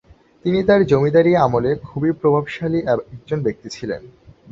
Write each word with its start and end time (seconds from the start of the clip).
তিনি 0.45 0.59
তার 0.63 0.81
জমিদারী 0.85 1.31
আমলে 1.35 1.71
খুবই 1.83 2.11
প্রভাবশালী 2.11 2.79
একজন 2.87 3.39
ব্যক্তি 3.43 3.67
ছিলেন। 3.69 4.01